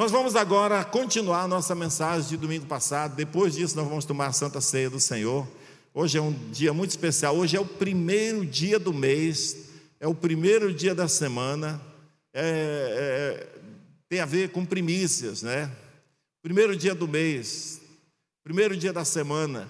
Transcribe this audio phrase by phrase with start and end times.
[0.00, 3.14] Nós vamos agora continuar nossa mensagem de domingo passado.
[3.14, 5.46] Depois disso, nós vamos tomar a Santa Ceia do Senhor.
[5.92, 7.36] Hoje é um dia muito especial.
[7.36, 9.68] Hoje é o primeiro dia do mês,
[10.00, 11.78] é o primeiro dia da semana.
[12.32, 13.60] É, é,
[14.08, 15.70] tem a ver com primícias, né?
[16.42, 17.82] Primeiro dia do mês,
[18.42, 19.68] primeiro dia da semana,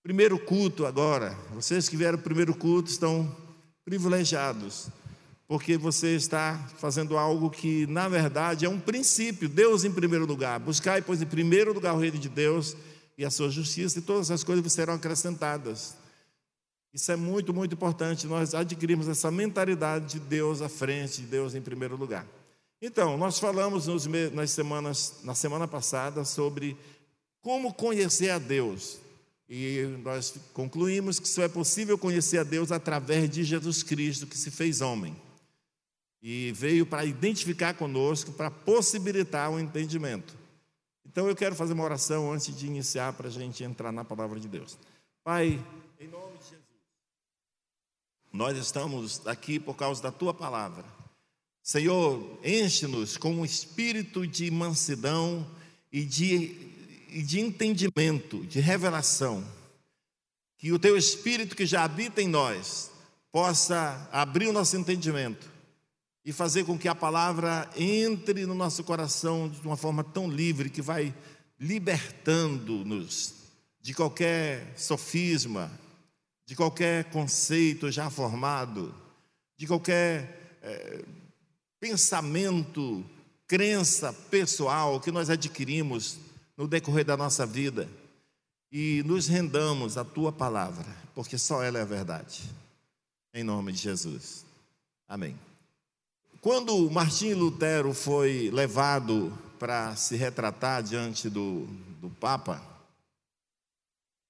[0.00, 1.36] primeiro culto agora.
[1.52, 3.36] Vocês que vieram primeiro culto estão
[3.84, 4.90] privilegiados
[5.46, 9.48] porque você está fazendo algo que, na verdade, é um princípio.
[9.48, 10.58] Deus em primeiro lugar.
[10.58, 12.76] Buscar, pois, em primeiro lugar o reino de Deus
[13.16, 15.96] e a sua justiça, e todas as coisas serão acrescentadas.
[16.92, 18.26] Isso é muito, muito importante.
[18.26, 22.26] Nós adquirimos essa mentalidade de Deus à frente, de Deus em primeiro lugar.
[22.80, 26.76] Então, nós falamos nos, nas semanas, na semana passada sobre
[27.40, 28.98] como conhecer a Deus.
[29.48, 34.38] E nós concluímos que só é possível conhecer a Deus através de Jesus Cristo, que
[34.38, 35.14] se fez homem
[36.26, 40.34] e veio para identificar conosco, para possibilitar o entendimento.
[41.04, 44.40] Então eu quero fazer uma oração antes de iniciar para a gente entrar na palavra
[44.40, 44.78] de Deus.
[45.22, 45.62] Pai,
[46.00, 46.64] em nome de Jesus,
[48.32, 50.82] nós estamos aqui por causa da tua palavra.
[51.62, 55.46] Senhor, enche-nos com um espírito de mansidão
[55.92, 56.56] e de,
[57.10, 59.46] e de entendimento, de revelação.
[60.56, 62.90] Que o teu espírito que já habita em nós
[63.30, 65.52] possa abrir o nosso entendimento
[66.24, 70.70] e fazer com que a palavra entre no nosso coração de uma forma tão livre
[70.70, 71.14] que vai
[71.60, 73.34] libertando-nos
[73.80, 75.70] de qualquer sofisma,
[76.46, 78.94] de qualquer conceito já formado,
[79.58, 81.04] de qualquer é,
[81.78, 83.04] pensamento,
[83.46, 86.18] crença pessoal que nós adquirimos
[86.56, 87.88] no decorrer da nossa vida
[88.72, 92.42] e nos rendamos à tua palavra, porque só ela é a verdade.
[93.32, 94.44] Em nome de Jesus.
[95.06, 95.36] Amém.
[96.44, 101.64] Quando Martim Lutero foi levado para se retratar diante do,
[102.02, 102.62] do Papa,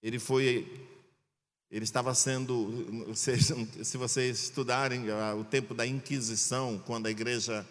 [0.01, 0.87] ele foi,
[1.69, 2.73] ele estava sendo,
[3.17, 7.67] se vocês estudarem o tempo da Inquisição, quando a Igreja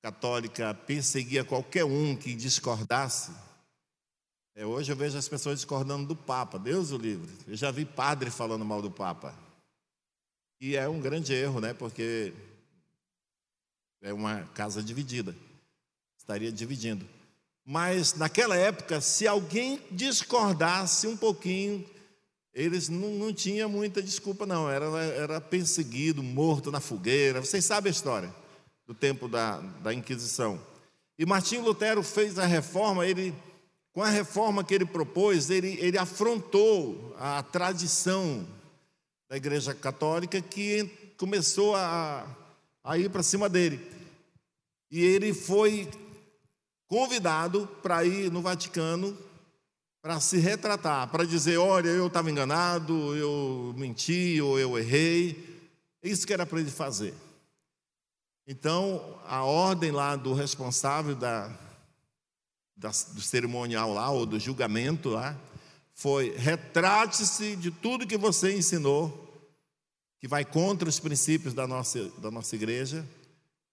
[0.00, 3.32] Católica perseguia qualquer um que discordasse,
[4.56, 7.30] é, hoje eu vejo as pessoas discordando do Papa, Deus o livre.
[7.46, 9.34] Eu já vi padre falando mal do Papa.
[10.58, 11.74] E é um grande erro, né?
[11.74, 12.32] Porque
[14.04, 15.34] é uma casa dividida.
[16.16, 17.08] Estaria dividindo.
[17.64, 21.84] Mas naquela época, se alguém discordasse um pouquinho,
[22.52, 24.70] eles não, não tinham muita desculpa, não.
[24.70, 27.40] Era, era perseguido, morto na fogueira.
[27.40, 28.34] Vocês sabem a história
[28.86, 30.60] do tempo da, da Inquisição.
[31.18, 33.34] E Martim Lutero fez a reforma, ele,
[33.94, 38.46] com a reforma que ele propôs, ele, ele afrontou a tradição
[39.30, 42.26] da Igreja Católica que começou a,
[42.84, 43.80] a ir para cima dele.
[44.90, 45.90] E ele foi
[46.86, 49.16] convidado para ir no Vaticano
[50.04, 55.66] para se retratar, para dizer: olha, eu estava enganado, eu menti ou eu errei.
[56.02, 57.14] É isso que era para ele fazer.
[58.46, 61.48] Então, a ordem lá do responsável da,
[62.76, 65.34] da, do cerimonial lá, ou do julgamento lá,
[65.94, 69.23] foi: retrate-se de tudo que você ensinou,
[70.24, 73.06] que vai contra os princípios da nossa, da nossa igreja,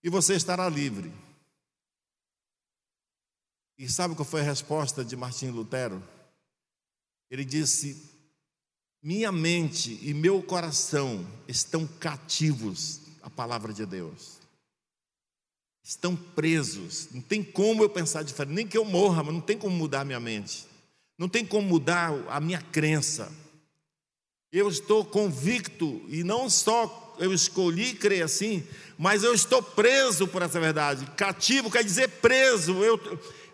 [0.04, 1.10] e você estará livre.
[3.78, 6.04] E sabe qual foi a resposta de Martim Lutero?
[7.30, 8.04] Ele disse:
[9.02, 14.38] Minha mente e meu coração estão cativos à palavra de Deus.
[15.82, 17.08] Estão presos.
[17.14, 20.02] Não tem como eu pensar diferente, nem que eu morra, mas não tem como mudar
[20.02, 20.68] a minha mente.
[21.18, 23.32] Não tem como mudar a minha crença.
[24.52, 28.68] Eu estou convicto e não só eu escolhi crer assim,
[28.98, 31.06] mas eu estou preso por essa verdade.
[31.16, 32.84] Cativo quer dizer preso.
[32.84, 33.00] Eu,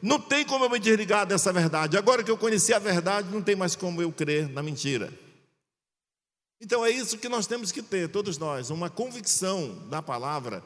[0.01, 1.97] não tem como eu me desligar dessa verdade.
[1.97, 5.11] Agora que eu conheci a verdade, não tem mais como eu crer na mentira.
[6.59, 10.63] Então é isso que nós temos que ter, todos nós, uma convicção da palavra,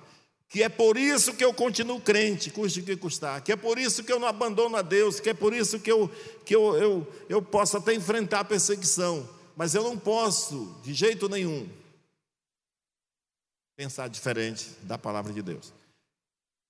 [0.48, 3.78] que é por isso que eu continuo crente, custe o que custar, que é por
[3.78, 6.10] isso que eu não abandono a Deus, que é por isso que eu,
[6.46, 9.28] que eu, eu, eu posso até enfrentar a perseguição,
[9.62, 11.70] mas eu não posso, de jeito nenhum,
[13.78, 15.72] pensar diferente da palavra de Deus.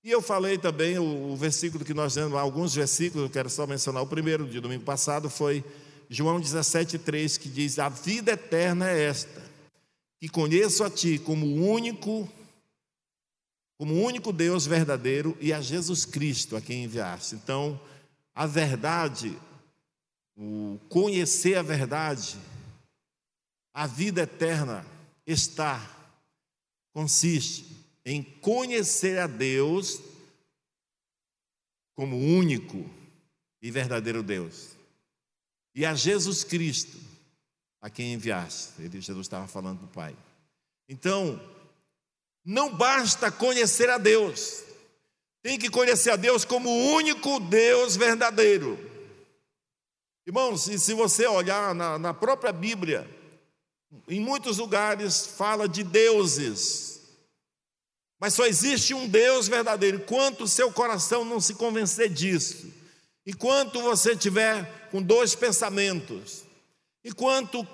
[0.04, 3.66] E eu falei também o, o versículo que nós lemos, alguns versículos, eu quero só
[3.66, 5.64] mencionar o primeiro de domingo passado, foi
[6.10, 9.42] João 17,3, que diz: A vida eterna é esta,
[10.20, 12.28] que conheço a Ti como o único,
[13.78, 17.36] como único Deus verdadeiro e a Jesus Cristo a quem enviaste.
[17.36, 17.80] Então,
[18.34, 19.34] a verdade,
[20.36, 22.36] o conhecer a verdade,
[23.74, 24.86] a vida eterna
[25.26, 25.80] está
[26.92, 27.66] consiste
[28.04, 30.00] em conhecer a Deus
[31.94, 32.88] como único
[33.60, 34.70] e verdadeiro Deus,
[35.74, 36.98] e a Jesus Cristo,
[37.80, 38.82] a quem enviaste.
[38.82, 40.16] Ele, Jesus estava falando para o Pai.
[40.88, 41.40] Então,
[42.44, 44.64] não basta conhecer a Deus,
[45.42, 48.78] tem que conhecer a Deus como o único Deus verdadeiro.
[50.26, 53.08] Irmãos, e se você olhar na, na própria Bíblia,
[54.08, 57.00] em muitos lugares fala de deuses,
[58.18, 59.98] mas só existe um Deus verdadeiro.
[59.98, 62.72] Enquanto o seu coração não se convencer disso,
[63.26, 66.44] enquanto você tiver com dois pensamentos,
[67.04, 67.66] enquanto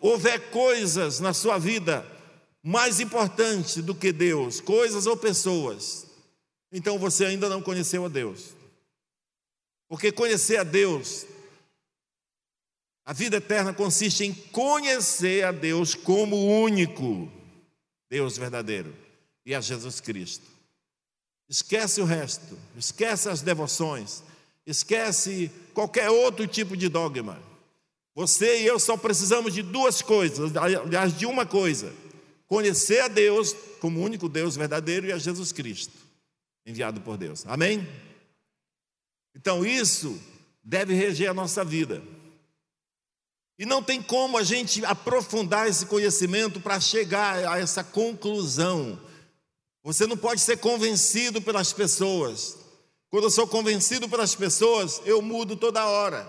[0.00, 2.04] houver coisas na sua vida
[2.62, 6.06] mais importantes do que Deus, coisas ou pessoas,
[6.72, 8.50] então você ainda não conheceu a Deus.
[9.88, 11.26] Porque conhecer a Deus,
[13.04, 17.30] a vida eterna consiste em conhecer a Deus como o único
[18.10, 18.94] Deus verdadeiro
[19.44, 20.46] e a Jesus Cristo.
[21.48, 24.22] Esquece o resto, esquece as devoções,
[24.66, 27.42] esquece qualquer outro tipo de dogma.
[28.14, 31.92] Você e eu só precisamos de duas coisas, aliás, de uma coisa:
[32.46, 36.02] conhecer a Deus como o único Deus verdadeiro e a Jesus Cristo
[36.64, 37.44] enviado por Deus.
[37.46, 37.86] Amém?
[39.34, 40.20] Então isso
[40.62, 42.02] deve reger a nossa vida.
[43.58, 48.98] E não tem como a gente aprofundar esse conhecimento para chegar a essa conclusão.
[49.84, 52.56] Você não pode ser convencido pelas pessoas.
[53.10, 56.26] Quando eu sou convencido pelas pessoas, eu mudo toda hora.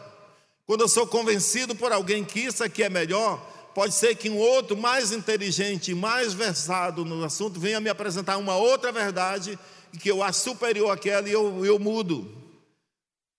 [0.65, 3.37] Quando eu sou convencido por alguém que isso aqui é melhor,
[3.73, 8.55] pode ser que um outro mais inteligente, mais versado no assunto, venha me apresentar uma
[8.55, 9.57] outra verdade
[9.99, 12.42] que eu acho superior àquela e eu, eu mudo.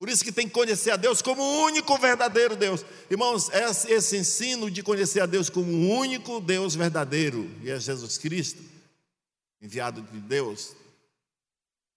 [0.05, 2.85] Por isso que tem que conhecer a Deus como o único verdadeiro Deus.
[3.11, 3.49] Irmãos,
[3.89, 8.62] esse, ensino de conhecer a Deus como o único Deus verdadeiro, e é Jesus Cristo,
[9.62, 10.77] enviado de Deus,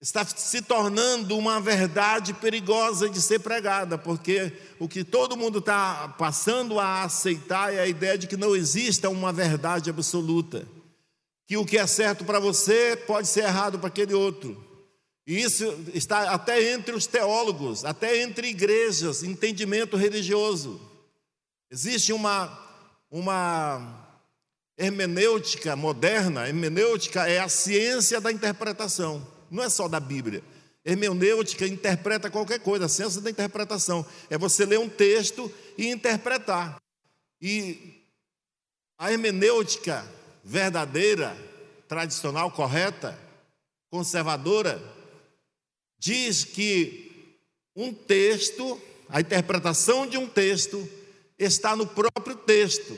[0.00, 6.08] está se tornando uma verdade perigosa de ser pregada, porque o que todo mundo está
[6.16, 10.66] passando a aceitar é a ideia de que não exista uma verdade absoluta
[11.46, 14.67] que o que é certo para você pode ser errado para aquele outro.
[15.28, 20.80] E isso está até entre os teólogos, até entre igrejas, entendimento religioso.
[21.70, 22.58] Existe uma,
[23.10, 24.08] uma
[24.78, 30.42] hermenêutica moderna, hermenêutica é a ciência da interpretação, não é só da Bíblia.
[30.82, 36.80] Hermenêutica interpreta qualquer coisa, a ciência da interpretação é você ler um texto e interpretar.
[37.38, 38.02] E
[38.98, 40.10] a hermenêutica
[40.42, 41.36] verdadeira,
[41.86, 43.18] tradicional, correta,
[43.90, 44.96] conservadora,
[45.98, 47.08] diz que
[47.74, 50.88] um texto, a interpretação de um texto,
[51.38, 52.96] está no próprio texto.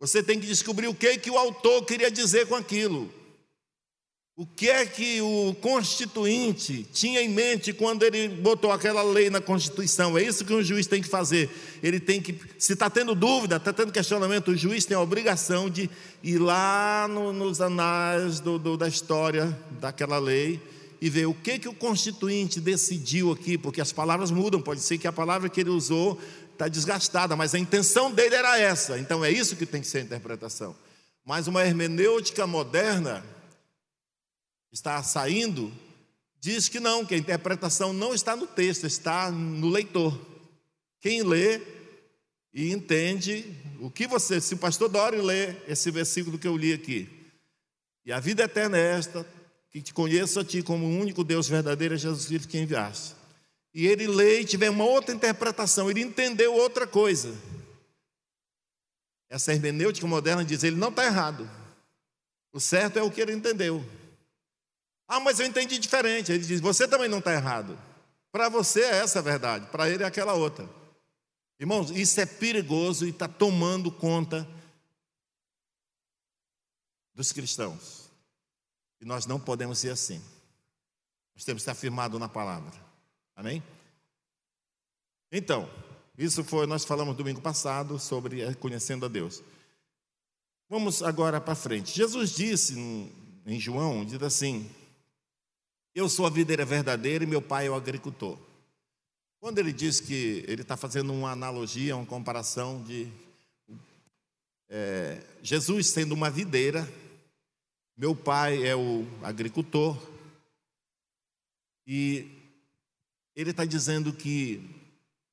[0.00, 3.12] Você tem que descobrir o que, que o autor queria dizer com aquilo.
[4.36, 9.40] O que é que o constituinte tinha em mente quando ele botou aquela lei na
[9.40, 10.18] Constituição?
[10.18, 11.48] É isso que um juiz tem que fazer.
[11.80, 15.70] Ele tem que, se está tendo dúvida, está tendo questionamento, o juiz tem a obrigação
[15.70, 15.88] de
[16.20, 20.60] ir lá no, nos anais do, do, da história daquela lei
[21.04, 24.62] e ver o que, que o constituinte decidiu aqui, porque as palavras mudam.
[24.62, 26.18] Pode ser que a palavra que ele usou
[26.50, 28.98] está desgastada, mas a intenção dele era essa.
[28.98, 30.74] Então é isso que tem que ser a interpretação.
[31.22, 33.22] Mas uma hermenêutica moderna
[34.72, 35.70] está saindo,
[36.40, 40.18] diz que não, que a interpretação não está no texto, está no leitor.
[41.02, 41.60] Quem lê
[42.50, 46.72] e entende o que você, se o pastor Dório lê esse versículo que eu li
[46.72, 47.10] aqui,
[48.06, 49.43] e a vida eterna é esta,
[49.74, 53.16] que te conheço a ti como o único Deus verdadeiro, é Jesus Cristo que enviaste.
[53.74, 57.36] E ele lê e tiver uma outra interpretação, ele entendeu outra coisa.
[59.28, 61.50] Essa hermenêutica moderna diz: ele não está errado.
[62.52, 63.84] O certo é o que ele entendeu.
[65.08, 66.30] Ah, mas eu entendi diferente.
[66.30, 67.76] Ele diz: Você também não está errado.
[68.30, 70.70] Para você é essa a verdade, para ele é aquela outra.
[71.58, 74.48] Irmãos, isso é perigoso e está tomando conta
[77.12, 78.03] dos cristãos.
[79.04, 80.18] E nós não podemos ser assim.
[81.34, 82.72] Nós temos que estar firmados na palavra.
[83.36, 83.62] Amém?
[85.30, 85.68] Então,
[86.16, 89.42] isso foi, nós falamos domingo passado sobre conhecendo a Deus.
[90.70, 91.94] Vamos agora para frente.
[91.94, 92.78] Jesus disse
[93.44, 94.70] em João, diz assim:
[95.94, 98.38] eu sou a videira verdadeira e meu pai é o agricultor.
[99.38, 103.06] Quando ele diz que ele está fazendo uma analogia, uma comparação de
[104.70, 106.90] é, Jesus sendo uma videira,
[107.96, 109.96] meu pai é o agricultor,
[111.86, 112.26] e
[113.36, 114.68] ele está dizendo que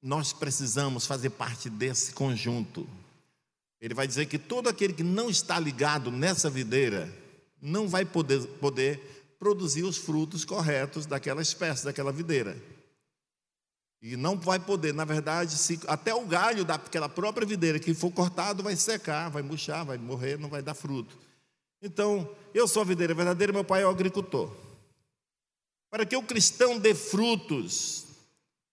[0.02, 2.88] nós precisamos fazer parte desse conjunto.
[3.80, 7.12] Ele vai dizer que todo aquele que não está ligado nessa videira
[7.62, 9.00] não vai poder, poder
[9.40, 12.56] produzir os frutos corretos daquela espécie, daquela videira.
[14.02, 18.12] E não vai poder, na verdade, se, até o galho daquela própria videira que for
[18.12, 21.18] cortado vai secar, vai murchar, vai morrer, não vai dar fruto.
[21.82, 24.52] Então, eu sou a videira verdadeira, meu pai é o agricultor.
[25.90, 28.06] Para que o cristão dê frutos,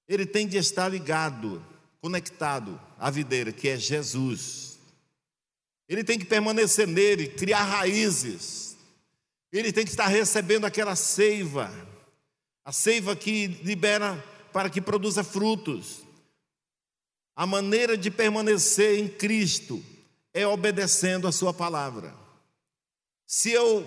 [0.07, 1.65] ele tem de estar ligado,
[2.01, 4.79] conectado à videira, que é Jesus.
[5.89, 8.77] Ele tem que permanecer nele, criar raízes.
[9.51, 11.73] Ele tem que estar recebendo aquela seiva,
[12.65, 14.23] a seiva que libera
[14.53, 16.03] para que produza frutos.
[17.35, 19.83] A maneira de permanecer em Cristo
[20.35, 22.28] é obedecendo a Sua palavra.
[23.31, 23.87] Se eu,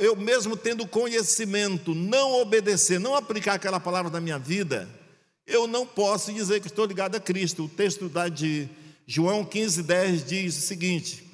[0.00, 4.88] eu mesmo tendo conhecimento, não obedecer, não aplicar aquela palavra na minha vida,
[5.46, 7.66] eu não posso dizer que estou ligado a Cristo.
[7.66, 8.68] O texto da de
[9.06, 11.24] João 15, 10 diz o seguinte: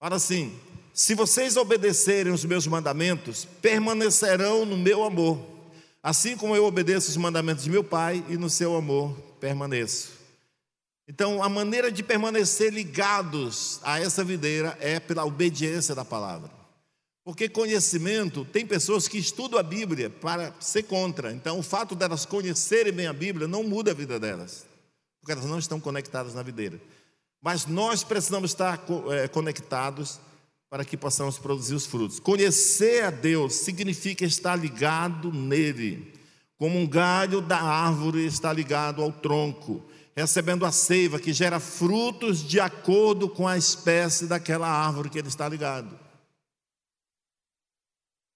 [0.00, 0.52] para assim,
[0.92, 5.38] se vocês obedecerem os meus mandamentos, permanecerão no meu amor,
[6.02, 10.21] assim como eu obedeço os mandamentos de meu Pai e no seu amor permaneço.
[11.08, 16.50] Então, a maneira de permanecer ligados a essa videira é pela obediência da palavra.
[17.24, 21.32] Porque conhecimento, tem pessoas que estudam a Bíblia para ser contra.
[21.32, 24.64] Então, o fato delas conhecerem bem a Bíblia não muda a vida delas,
[25.20, 26.80] porque elas não estão conectadas na videira.
[27.40, 30.20] Mas nós precisamos estar é, conectados
[30.70, 32.18] para que possamos produzir os frutos.
[32.18, 36.12] Conhecer a Deus significa estar ligado nele,
[36.56, 42.46] como um galho da árvore está ligado ao tronco recebendo a seiva que gera frutos
[42.46, 45.98] de acordo com a espécie daquela árvore que ele está ligado.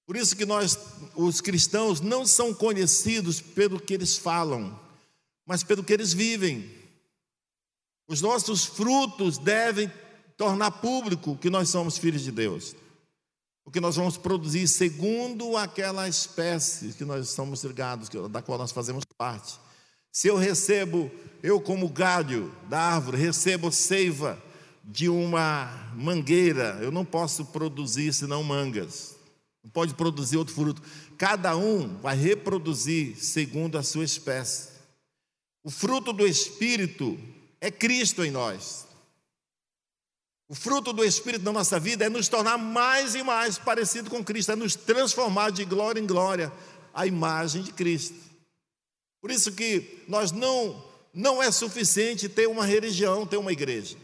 [0.07, 0.79] Por isso que nós,
[1.15, 4.79] os cristãos, não são conhecidos pelo que eles falam,
[5.45, 6.71] mas pelo que eles vivem.
[8.09, 9.93] Os nossos frutos devem
[10.37, 12.77] tornar público que nós somos filhos de Deus.
[13.65, 18.71] O que nós vamos produzir segundo aquela espécie que nós somos ligados, da qual nós
[18.71, 19.59] fazemos parte.
[20.17, 21.11] Se eu recebo,
[21.43, 24.43] eu como galho da árvore, recebo seiva
[24.83, 29.15] de uma mangueira, eu não posso produzir senão mangas.
[29.63, 30.81] Não pode produzir outro fruto.
[31.19, 34.71] Cada um vai reproduzir segundo a sua espécie.
[35.63, 37.19] O fruto do Espírito
[37.61, 38.87] é Cristo em nós.
[40.49, 44.25] O fruto do Espírito na nossa vida é nos tornar mais e mais parecido com
[44.25, 46.51] Cristo, é nos transformar de glória em glória
[46.95, 48.26] à imagem de Cristo.
[49.21, 50.85] Por isso que nós não
[51.17, 53.97] não é suficiente ter uma religião, ter uma igreja.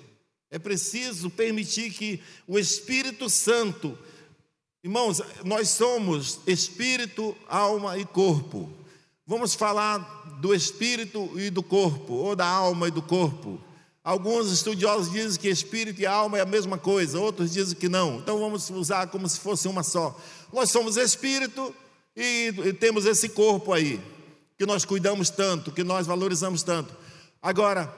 [0.51, 3.99] É preciso permitir que o Espírito Santo,
[4.83, 8.71] irmãos, nós somos espírito, alma e corpo.
[9.27, 9.99] Vamos falar
[10.41, 13.61] do espírito e do corpo, ou da alma e do corpo.
[14.03, 18.17] Alguns estudiosos dizem que espírito e alma é a mesma coisa, outros dizem que não.
[18.17, 20.19] Então vamos usar como se fosse uma só.
[20.51, 21.75] Nós somos espírito
[22.17, 24.01] e, e temos esse corpo aí
[24.63, 26.97] que nós cuidamos tanto, que nós valorizamos tanto.
[27.43, 27.93] Agora,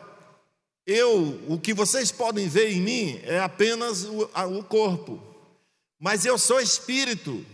[0.86, 5.22] eu, o que vocês podem ver em mim é apenas o, a, o corpo,
[6.00, 7.44] mas eu sou espírito,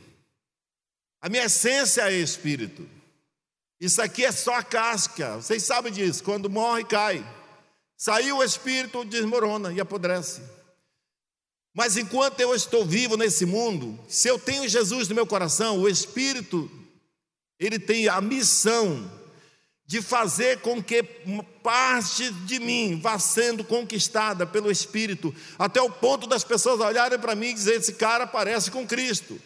[1.20, 2.88] a minha essência é espírito.
[3.80, 7.26] Isso aqui é só a casca, vocês sabem disso, quando morre, cai.
[7.96, 10.40] Saiu o espírito, desmorona e apodrece.
[11.74, 15.88] Mas enquanto eu estou vivo nesse mundo, se eu tenho Jesus no meu coração, o
[15.88, 16.70] espírito
[17.60, 19.08] ele tem a missão
[19.84, 21.02] de fazer com que
[21.62, 27.34] parte de mim vá sendo conquistada pelo Espírito, até o ponto das pessoas olharem para
[27.34, 29.38] mim e dizer: esse cara parece com Cristo.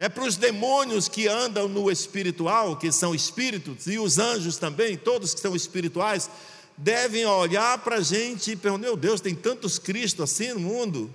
[0.00, 4.96] É para os demônios que andam no espiritual, que são espíritos, e os anjos também,
[4.96, 6.28] todos que são espirituais,
[6.76, 11.14] devem olhar para a gente e perguntar: meu Deus, tem tantos Cristos assim no mundo.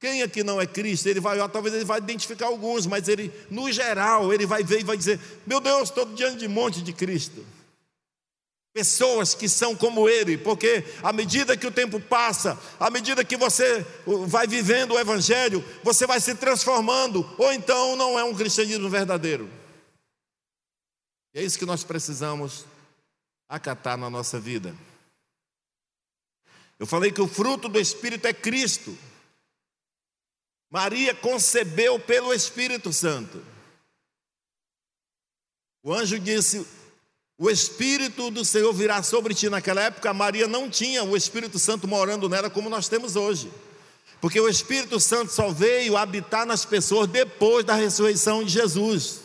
[0.00, 1.08] Quem aqui não é Cristo?
[1.08, 4.84] Ele vai, talvez ele vai identificar alguns, mas ele, no geral, ele vai ver e
[4.84, 7.44] vai dizer: Meu Deus, estou diante de um monte de Cristo.
[8.74, 13.36] Pessoas que são como ele, porque à medida que o tempo passa, à medida que
[13.36, 13.86] você
[14.26, 19.48] vai vivendo o Evangelho, você vai se transformando, ou então não é um cristianismo verdadeiro.
[21.32, 22.66] E é isso que nós precisamos
[23.48, 24.74] acatar na nossa vida.
[26.78, 28.96] Eu falei que o fruto do Espírito é Cristo.
[30.74, 33.40] Maria concebeu pelo Espírito Santo.
[35.84, 36.66] O anjo disse:
[37.38, 39.48] O Espírito do Senhor virá sobre ti.
[39.48, 43.52] Naquela época, Maria não tinha o Espírito Santo morando nela como nós temos hoje.
[44.20, 49.20] Porque o Espírito Santo só veio habitar nas pessoas depois da ressurreição de Jesus.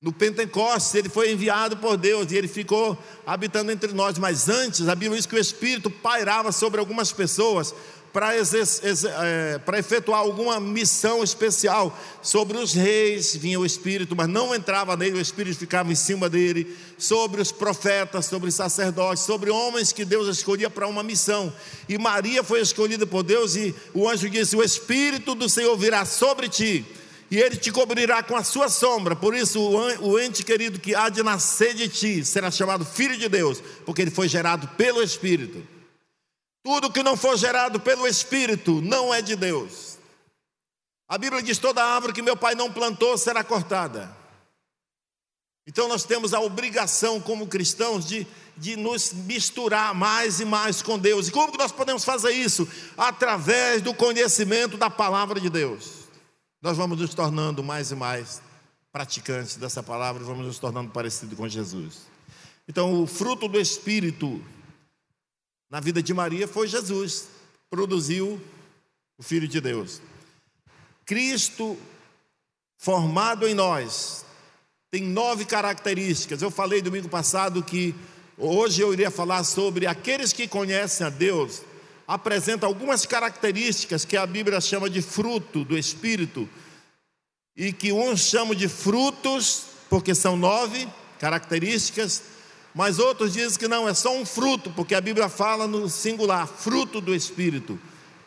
[0.00, 4.16] No Pentecostes, ele foi enviado por Deus e ele ficou habitando entre nós.
[4.16, 7.74] Mas antes, a Bíblia diz que o Espírito pairava sobre algumas pessoas
[8.12, 11.96] para é, efetuar alguma missão especial.
[12.22, 16.28] Sobre os reis vinha o Espírito, mas não entrava nele, o Espírito ficava em cima
[16.28, 16.76] dele.
[16.98, 21.52] Sobre os profetas, sobre os sacerdotes, sobre homens que Deus escolhia para uma missão.
[21.88, 26.04] E Maria foi escolhida por Deus, e o anjo disse: O Espírito do Senhor virá
[26.04, 26.84] sobre ti
[27.30, 29.14] e ele te cobrirá com a sua sombra.
[29.14, 33.28] Por isso, o ente querido que há de nascer de ti será chamado Filho de
[33.28, 35.62] Deus, porque ele foi gerado pelo Espírito.
[36.62, 39.98] Tudo que não for gerado pelo Espírito não é de Deus.
[41.08, 44.14] A Bíblia diz: toda árvore que meu pai não plantou será cortada.
[45.66, 48.26] Então nós temos a obrigação, como cristãos, de,
[48.56, 51.28] de nos misturar mais e mais com Deus.
[51.28, 52.68] E como que nós podemos fazer isso?
[52.96, 56.00] Através do conhecimento da palavra de Deus.
[56.60, 58.42] Nós vamos nos tornando mais e mais
[58.92, 62.02] praticantes dessa palavra vamos nos tornando parecidos com Jesus.
[62.68, 64.42] Então, o fruto do Espírito
[65.70, 67.28] na vida de Maria foi Jesus,
[67.70, 68.40] produziu
[69.16, 70.02] o Filho de Deus.
[71.06, 71.78] Cristo,
[72.76, 74.24] formado em nós,
[74.90, 76.42] tem nove características.
[76.42, 77.94] Eu falei domingo passado que
[78.36, 81.62] hoje eu iria falar sobre aqueles que conhecem a Deus,
[82.06, 86.48] apresenta algumas características que a Bíblia chama de fruto do Espírito,
[87.56, 92.22] e que uns chamam de frutos, porque são nove características,
[92.74, 96.46] mas outros dizem que não, é só um fruto, porque a Bíblia fala no singular,
[96.46, 97.78] fruto do Espírito,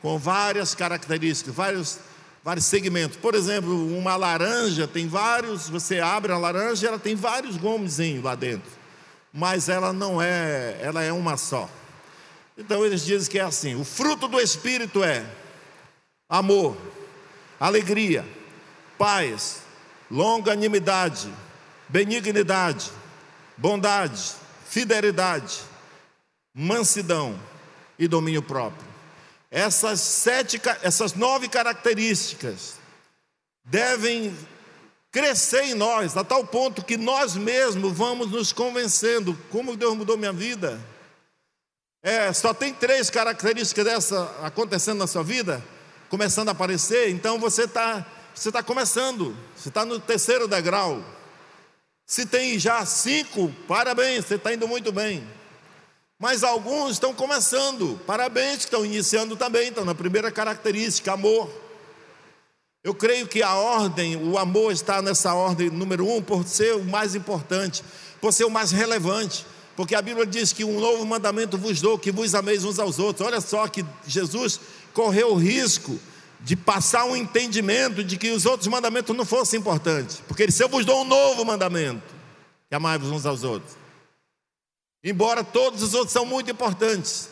[0.02, 2.00] com várias características, vários,
[2.44, 3.18] vários segmentos.
[3.18, 8.36] Por exemplo, uma laranja tem vários, você abre a laranja, ela tem vários gomezinhos lá
[8.36, 8.70] dentro,
[9.32, 11.70] mas ela não é, ela é uma só.
[12.58, 15.26] Então eles dizem que é assim: o fruto do Espírito é
[16.28, 16.76] amor,
[17.58, 18.26] alegria,
[18.98, 19.62] paz,
[20.12, 21.34] longanimidade,
[21.88, 22.92] benignidade
[23.58, 24.34] bondade,
[24.68, 25.62] fidelidade,
[26.54, 27.40] mansidão
[27.98, 28.88] e domínio próprio.
[29.50, 32.76] Essas sete, essas nove características
[33.64, 34.36] devem
[35.12, 40.18] crescer em nós, a tal ponto que nós mesmos vamos nos convencendo como Deus mudou
[40.18, 40.82] minha vida.
[42.02, 45.64] É, só tem três características dessa acontecendo na sua vida,
[46.10, 51.04] começando a aparecer, então você está você tá começando, você está no terceiro degrau.
[52.06, 55.26] Se tem já cinco, parabéns, você está indo muito bem.
[56.20, 61.50] Mas alguns estão começando, parabéns, estão iniciando também, estão na primeira característica, amor.
[62.84, 66.84] Eu creio que a ordem, o amor está nessa ordem número um, por ser o
[66.84, 67.84] mais importante,
[68.20, 69.46] por ser o mais relevante.
[69.76, 73.00] Porque a Bíblia diz que um novo mandamento vos dou, que vos ameis uns aos
[73.00, 73.26] outros.
[73.26, 74.60] Olha só que Jesus
[74.94, 76.00] correu o risco
[76.44, 80.22] de passar um entendimento de que os outros mandamentos não fossem importantes.
[80.28, 82.04] Porque ele disse: Eu vos dou um novo mandamento,
[82.70, 83.78] que amai-vos uns aos outros.
[85.02, 87.30] Embora todos os outros são muito importantes,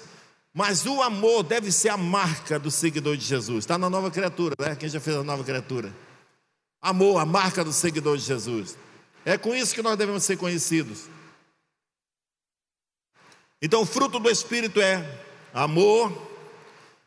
[0.54, 3.60] mas o amor deve ser a marca do seguidor de Jesus.
[3.60, 4.76] Está na nova criatura, né?
[4.76, 5.93] Quem já fez a nova criatura?
[6.82, 8.78] Amor, a marca do seguidor de Jesus.
[9.26, 11.04] É com isso que nós devemos ser conhecidos.
[13.62, 15.06] Então, o fruto do Espírito é
[15.54, 16.30] amor,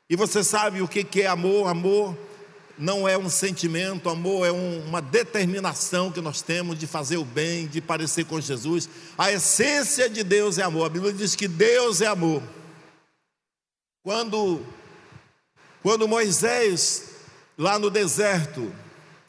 [0.08, 1.68] e você sabe o que é amor?
[1.68, 2.16] Amor
[2.76, 7.24] não é um sentimento, amor é um, uma determinação que nós temos de fazer o
[7.24, 8.88] bem, de parecer com Jesus.
[9.16, 10.86] A essência de Deus é amor.
[10.86, 12.42] A Bíblia diz que Deus é amor.
[14.02, 14.64] Quando,
[15.82, 17.10] quando Moisés,
[17.56, 18.72] lá no deserto,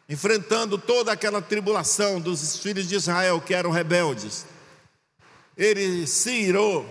[0.09, 4.45] enfrentando toda aquela tribulação dos filhos de Israel que eram rebeldes,
[5.55, 6.85] ele se irou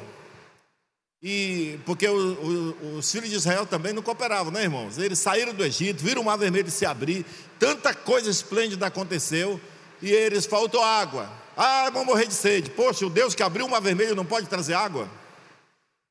[1.27, 4.99] e porque o, o, os filhos de Israel também não cooperavam, né, irmãos?
[4.99, 7.25] Eles saíram do Egito, viram o mar vermelho se abrir,
[7.59, 9.59] tanta coisa esplêndida aconteceu,
[10.03, 11.33] e eles faltou água.
[11.57, 12.69] Ah, vão morrer de sede.
[12.69, 15.09] Poxa, o Deus que abriu o mar vermelho não pode trazer água?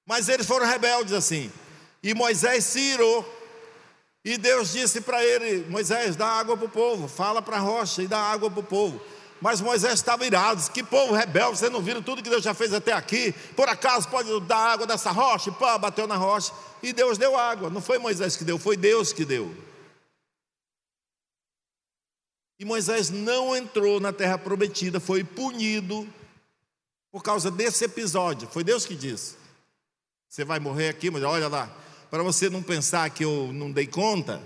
[0.04, 1.52] Mas eles foram rebeldes assim.
[2.02, 3.24] E Moisés se irou.
[4.26, 8.02] E Deus disse para ele: Moisés, dá água para o povo, fala para a rocha
[8.02, 9.00] e dá água para o povo.
[9.44, 12.74] Mas Moisés estava irado, que povo rebelde, vocês não viram tudo que Deus já fez
[12.74, 13.34] até aqui?
[13.58, 15.50] Por acaso pode dar água dessa rocha?
[15.50, 17.70] E pá, bateu na rocha, e Deus deu água.
[17.70, 19.54] Não foi Moisés que deu, foi Deus que deu.
[22.58, 26.08] E Moisés não entrou na terra prometida, foi punido
[27.12, 28.48] por causa desse episódio.
[28.48, 29.36] Foi Deus que disse:
[30.30, 31.70] Você vai morrer aqui, mas olha lá,
[32.10, 34.42] para você não pensar que eu não dei conta,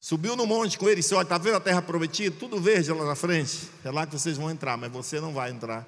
[0.00, 2.34] Subiu no monte com ele e disse: Olha, está vendo a terra prometida?
[2.34, 3.68] Tudo verde lá na frente.
[3.84, 5.86] É lá que vocês vão entrar, mas você não vai entrar,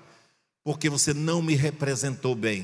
[0.62, 2.62] porque você não me representou bem.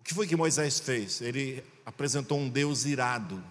[0.00, 1.20] O que foi que Moisés fez?
[1.20, 3.42] Ele apresentou um Deus irado,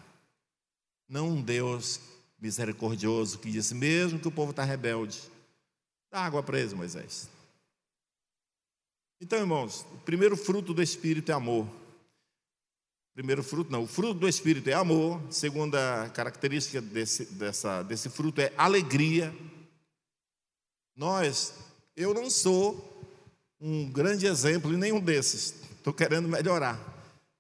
[1.08, 2.00] não um Deus
[2.40, 5.22] misericordioso que disse: Mesmo que o povo está rebelde,
[6.12, 7.30] dá água para eles, Moisés.
[9.22, 11.68] Então, irmãos, o primeiro fruto do Espírito é amor.
[13.14, 13.84] Primeiro fruto, não.
[13.84, 15.22] O fruto do Espírito é amor.
[15.30, 19.34] Segunda característica desse, dessa, desse fruto é alegria.
[20.96, 21.54] Nós,
[21.96, 22.92] eu não sou
[23.62, 25.54] um grande exemplo em nenhum desses.
[25.78, 26.92] Estou querendo melhorar.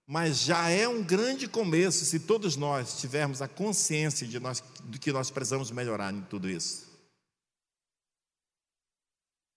[0.05, 4.99] Mas já é um grande começo se todos nós tivermos a consciência de, nós, de
[4.99, 6.91] que nós precisamos melhorar em tudo isso.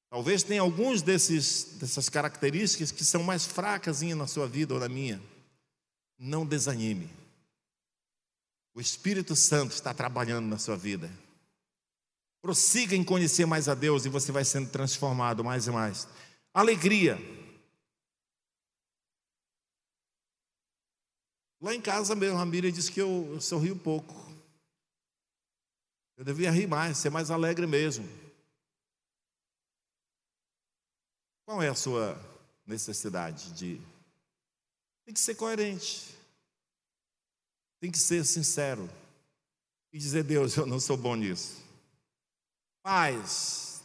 [0.08, 4.88] Talvez tenha alguns desses, dessas características que são mais fracas na sua vida ou na
[4.88, 5.20] minha.
[6.18, 7.10] Não desanime.
[8.74, 11.10] O Espírito Santo está trabalhando na sua vida.
[12.42, 16.06] Prossiga em conhecer mais a Deus e você vai sendo transformado mais e mais.
[16.52, 17.18] Alegria.
[21.60, 24.14] Lá em casa mesmo, a Miriam disse que eu, eu sorrio pouco.
[26.16, 28.06] Eu devia rir mais, ser mais alegre mesmo.
[31.44, 32.18] Qual é a sua
[32.66, 33.80] necessidade de.
[35.06, 36.14] Tem que ser coerente.
[37.80, 38.90] Tem que ser sincero.
[39.92, 41.64] E dizer, Deus, eu não sou bom nisso.
[42.82, 43.80] Paz.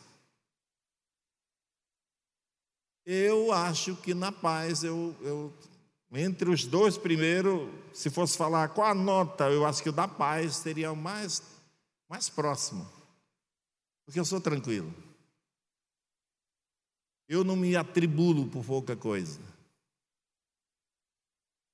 [3.06, 5.54] Eu acho que na paz, eu, eu
[6.12, 10.08] entre os dois primeiro, se fosse falar qual a nota, eu acho que o da
[10.08, 11.42] paz seria o mais,
[12.10, 12.88] mais próximo.
[14.06, 14.94] Porque eu sou tranquilo.
[17.28, 19.40] Eu não me atribulo por pouca coisa.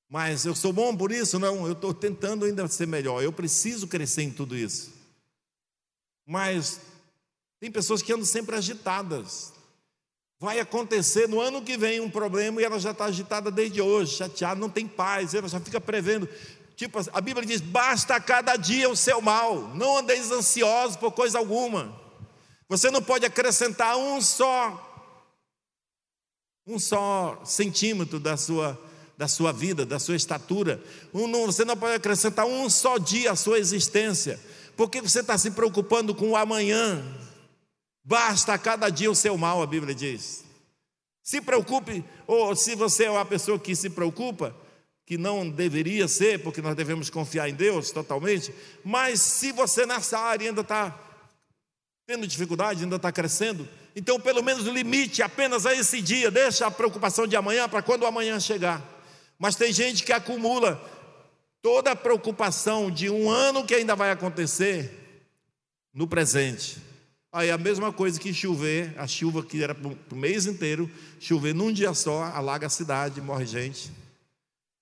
[0.09, 1.37] Mas eu sou bom por isso?
[1.37, 3.21] Não, eu estou tentando ainda ser melhor.
[3.21, 4.93] Eu preciso crescer em tudo isso.
[6.25, 6.79] Mas
[7.59, 9.53] tem pessoas que andam sempre agitadas.
[10.39, 14.17] Vai acontecer no ano que vem um problema e ela já está agitada desde hoje,
[14.17, 16.29] chateada, não tem paz, ela já fica prevendo.
[16.75, 21.39] Tipo, a Bíblia diz: basta cada dia o seu mal, não andeis ansiosos por coisa
[21.39, 21.99] alguma.
[22.69, 24.83] Você não pode acrescentar um só
[26.67, 28.77] um só centímetro da sua,
[29.17, 30.81] da sua vida, da sua estatura.
[31.11, 34.39] Você não pode acrescentar um só dia à sua existência.
[34.75, 37.03] Por que você está se preocupando com o amanhã?
[38.05, 40.45] Basta a cada dia o seu mal, a Bíblia diz.
[41.23, 44.55] Se preocupe, ou se você é uma pessoa que se preocupa,
[45.05, 48.53] que não deveria ser, porque nós devemos confiar em Deus totalmente,
[48.83, 50.97] mas se você nessa área ainda está
[52.05, 56.71] tendo dificuldade, ainda está crescendo, então, pelo menos limite apenas a esse dia, deixa a
[56.71, 58.96] preocupação de amanhã para quando amanhã chegar.
[59.37, 60.81] Mas tem gente que acumula
[61.61, 65.21] toda a preocupação de um ano que ainda vai acontecer
[65.93, 66.77] no presente.
[67.31, 71.53] Aí a mesma coisa que chover, a chuva que era para o mês inteiro, chover
[71.53, 73.91] num dia só, alaga a cidade, morre gente.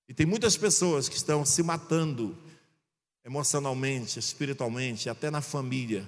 [0.08, 2.38] E tem muitas pessoas que estão se matando
[3.26, 6.08] emocionalmente, espiritualmente, até na família,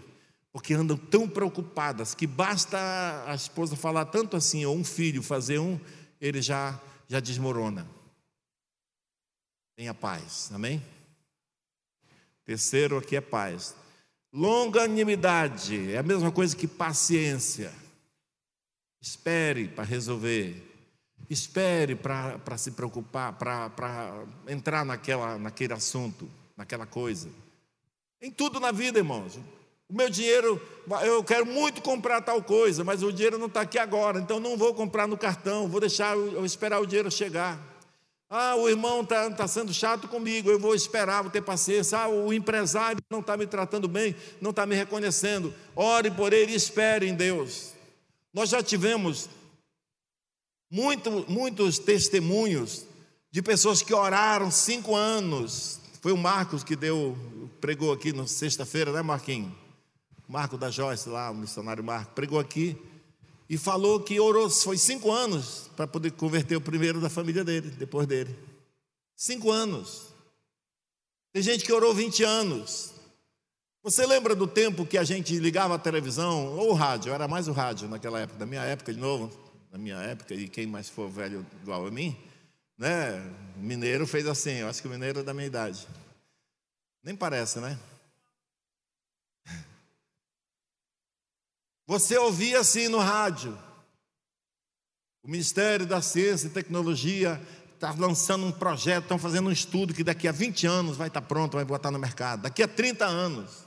[0.53, 2.77] porque andam tão preocupadas que basta
[3.25, 5.79] a esposa falar tanto assim, ou um filho fazer um,
[6.21, 7.96] ele já, já desmorona.
[9.77, 10.83] Tenha paz, amém?
[12.43, 13.75] Terceiro aqui é paz.
[14.33, 17.71] Longanimidade é a mesma coisa que paciência.
[18.99, 20.63] Espere para resolver.
[21.29, 27.29] Espere para se preocupar, para entrar naquela, naquele assunto, naquela coisa.
[28.19, 29.37] Em tudo na vida, irmãos.
[29.87, 30.59] O meu dinheiro,
[31.05, 34.57] eu quero muito comprar tal coisa, mas o dinheiro não está aqui agora, então não
[34.57, 37.76] vou comprar no cartão, vou deixar eu esperar o dinheiro chegar.
[38.29, 41.97] Ah, o irmão está tá sendo chato comigo, eu vou esperar, vou ter paciência.
[41.97, 45.53] Ah, o empresário não está me tratando bem, não está me reconhecendo.
[45.75, 47.73] Ore por ele e espere em Deus.
[48.33, 49.29] Nós já tivemos
[50.69, 52.85] muito, muitos testemunhos
[53.31, 55.79] de pessoas que oraram cinco anos.
[56.01, 57.17] Foi o Marcos que deu,
[57.61, 59.53] pregou aqui na sexta-feira, né, Marquinhos?
[60.27, 62.75] Marco da Joyce, lá, o missionário Marco, pregou aqui
[63.49, 67.69] e falou que orou, foi cinco anos para poder converter o primeiro da família dele,
[67.69, 68.37] depois dele.
[69.15, 70.07] Cinco anos.
[71.31, 72.93] Tem gente que orou 20 anos.
[73.83, 77.13] Você lembra do tempo que a gente ligava a televisão ou o rádio?
[77.13, 79.31] Era mais o rádio naquela época, da minha época de novo,
[79.71, 82.17] na minha época, e quem mais for velho igual a mim,
[82.77, 83.13] né?
[83.55, 85.87] O mineiro fez assim, eu acho que o mineiro é da minha idade.
[87.03, 87.79] Nem parece, né?
[91.87, 93.57] Você ouvia assim no rádio.
[95.23, 97.41] O Ministério da Ciência e Tecnologia
[97.73, 101.21] está lançando um projeto, estão fazendo um estudo que daqui a 20 anos vai estar
[101.21, 102.41] pronto, vai botar no mercado.
[102.41, 103.65] Daqui a 30 anos.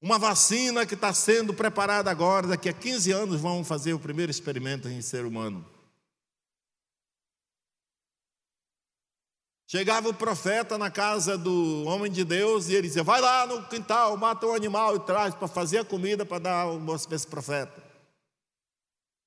[0.00, 4.30] Uma vacina que está sendo preparada agora, daqui a 15 anos vão fazer o primeiro
[4.30, 5.66] experimento em ser humano.
[9.70, 13.68] Chegava o profeta na casa do homem de Deus e ele dizia: Vai lá no
[13.68, 17.26] quintal, mata um animal e traz para fazer a comida para dar almoço para esse
[17.28, 17.80] profeta.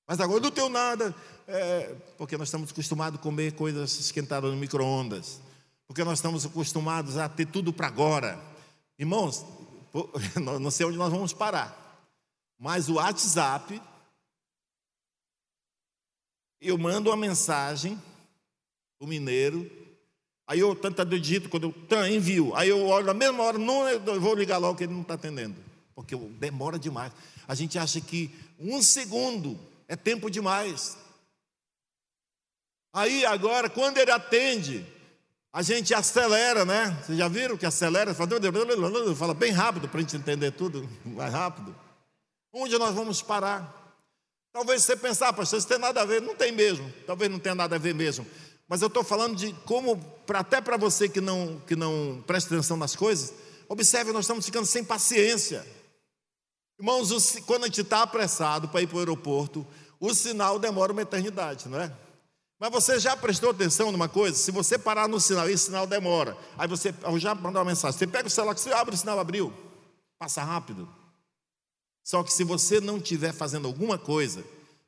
[0.05, 1.15] Mas agora não tenho nada,
[1.47, 5.39] é, porque nós estamos acostumados a comer coisas esquentadas no micro-ondas.
[5.87, 8.37] porque nós estamos acostumados a ter tudo para agora.
[8.99, 9.45] Irmãos,
[10.59, 12.11] não sei onde nós vamos parar,
[12.59, 13.81] mas o WhatsApp,
[16.59, 17.97] eu mando uma mensagem,
[18.99, 19.82] o mineiro,
[20.47, 24.21] aí eu tanto digito, quando eu envio, aí eu olho na mesma hora, não, eu
[24.21, 25.55] vou ligar logo que ele não está atendendo,
[25.95, 27.11] porque demora demais.
[27.47, 30.97] A gente acha que um segundo é tempo demais.
[32.93, 34.85] Aí agora, quando ele atende,
[35.51, 36.97] a gente acelera, né?
[37.03, 38.13] Vocês já viram que acelera?
[38.13, 41.75] Fala bem rápido para a gente entender tudo, mais rápido.
[42.51, 43.81] Onde nós vamos parar?
[44.51, 46.21] Talvez você pensar, ah, pastor, isso tem nada a ver.
[46.21, 46.91] Não tem mesmo.
[47.07, 48.25] Talvez não tenha nada a ver mesmo.
[48.67, 49.99] Mas eu estou falando de como,
[50.33, 53.33] até para você que não, que não presta atenção nas coisas,
[53.67, 55.65] observe, nós estamos ficando sem paciência.
[56.79, 59.65] Irmãos, quando a gente está apressado para ir para o aeroporto,
[59.99, 61.91] o sinal demora uma eternidade, não é?
[62.59, 64.37] Mas você já prestou atenção numa coisa?
[64.37, 67.97] Se você parar no sinal e o sinal demora, aí você já mandou uma mensagem,
[67.97, 69.53] você pega o celular, você abre o sinal, abriu,
[70.17, 70.87] passa rápido.
[72.03, 74.43] Só que se você não estiver fazendo alguma coisa,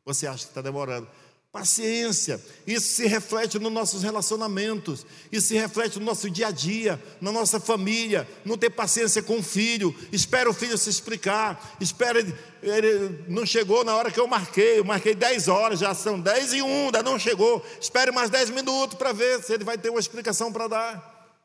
[0.06, 1.08] você acha que está demorando.
[1.56, 7.02] Paciência, isso se reflete nos nossos relacionamentos, isso se reflete no nosso dia a dia,
[7.22, 8.28] na nossa família.
[8.44, 12.20] Não ter paciência com o filho, espera o filho se explicar, espera,
[12.62, 16.56] ele não chegou na hora que eu marquei, eu marquei 10 horas, já são 10
[16.56, 17.66] e 1, ainda não chegou.
[17.80, 21.38] Espere mais 10 minutos para ver se ele vai ter uma explicação para dar.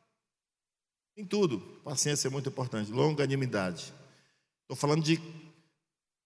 [1.16, 3.94] Em tudo, paciência é muito importante, longanimidade.
[4.62, 5.20] Estou falando de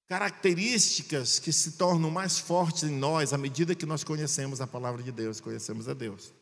[0.06, 5.02] características que se tornam mais fortes em nós à medida que nós conhecemos a palavra
[5.02, 6.32] de Deus, conhecemos a Deus.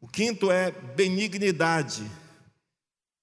[0.00, 2.08] O quinto é benignidade.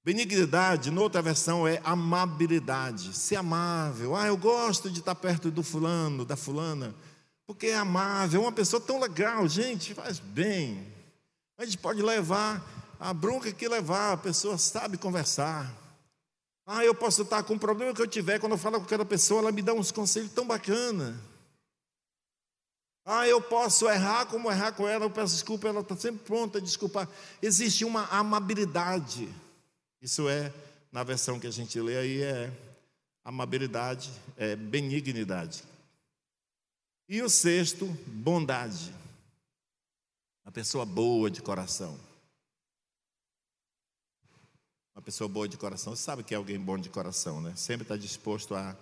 [0.04, 4.16] Benignidade, noutra versão, é amabilidade, ser amável.
[4.16, 6.94] Ah, eu gosto de estar perto do fulano, da fulana,
[7.48, 10.86] porque é amável, é uma pessoa tão legal, gente, faz bem.
[11.58, 12.64] A gente pode levar
[13.00, 15.85] a bronca que levar, a pessoa sabe conversar.
[16.66, 19.06] Ah, eu posso estar com o problema que eu tiver, quando eu falo com aquela
[19.06, 21.16] pessoa, ela me dá uns conselhos tão bacana.
[23.06, 26.58] Ah, eu posso errar como errar com ela, eu peço desculpa, ela está sempre pronta
[26.58, 27.08] a desculpar.
[27.40, 29.30] Existe uma amabilidade.
[30.02, 30.52] Isso é,
[30.92, 32.52] na versão que a gente lê aí, é
[33.24, 35.64] amabilidade, é benignidade.
[37.08, 38.92] E o sexto, bondade.
[40.44, 41.96] Uma pessoa boa de coração.
[44.96, 47.54] Uma pessoa boa de coração, você sabe que é alguém bom de coração, né?
[47.58, 48.74] Sempre está disposto a,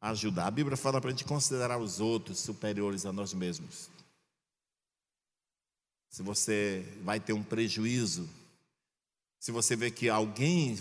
[0.00, 0.46] ajudar.
[0.46, 3.90] A Bíblia fala para a gente considerar os outros superiores a nós mesmos.
[6.08, 8.26] Se você vai ter um prejuízo,
[9.38, 10.74] se você vê que alguém,